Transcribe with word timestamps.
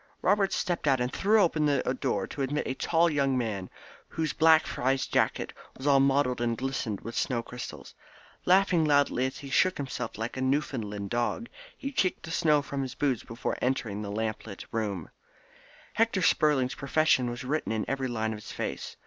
Robert 0.23 0.51
stepped 0.51 0.87
out 0.87 0.99
and 0.99 1.13
threw 1.13 1.39
open 1.39 1.67
the 1.67 1.83
door 2.01 2.25
to 2.25 2.41
admit 2.41 2.65
a 2.65 2.73
tall 2.73 3.07
young 3.07 3.37
man, 3.37 3.69
whose 4.07 4.33
black 4.33 4.65
frieze 4.65 5.05
jacket 5.05 5.53
was 5.77 5.85
all 5.85 5.99
mottled 5.99 6.41
and 6.41 6.57
glistening 6.57 6.97
with 7.03 7.13
snow 7.15 7.43
crystals. 7.43 7.93
Laughing 8.45 8.83
loudly 8.83 9.29
he 9.29 9.51
shook 9.51 9.77
himself 9.77 10.17
like 10.17 10.35
a 10.35 10.41
Newfoundland 10.41 11.11
dog, 11.11 11.49
and 11.83 11.95
kicked 11.95 12.23
the 12.23 12.31
snow 12.31 12.63
from 12.63 12.81
his 12.81 12.95
boots 12.95 13.21
before 13.23 13.59
entering 13.61 14.01
the 14.01 14.09
little 14.09 14.23
lamplit 14.25 14.65
room. 14.71 15.11
Hector 15.93 16.23
Spurling's 16.23 16.73
profession 16.73 17.29
was 17.29 17.43
written 17.43 17.71
in 17.71 17.85
every 17.87 18.07
line 18.07 18.33
of 18.33 18.39
his 18.39 18.51
face. 18.51 18.95